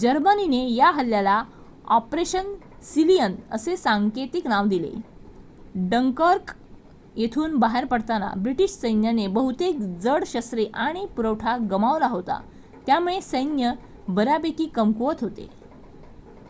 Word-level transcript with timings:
"जर्मनीने 0.00 0.58
या 0.68 0.88
हल्ल्याला 0.90 1.36
"ऑपरेशन 1.88 2.52
सीलियन" 2.84 3.34
असे 3.52 3.76
सांकेतिक 3.76 4.46
नाव 4.46 4.66
दिले. 4.68 4.90
डंकर्क 5.90 6.52
येथून 7.16 7.56
बाहेर 7.58 7.84
पडताना 7.84 8.30
ब्रिटिश 8.36 8.70
सैन्याने 8.70 9.26
बहुतेक 9.30 9.80
जड 10.02 10.24
शस्त्रे 10.26 10.66
आणि 10.82 11.06
पुरवठा 11.16 11.56
गमावला 11.70 12.08
होता 12.08 12.40
त्यामुळे 12.86 13.20
सैन्य 13.20 13.72
बऱ्यापैकी 14.08 14.66
कमकुवत 14.66 15.22
होते. 15.22 15.48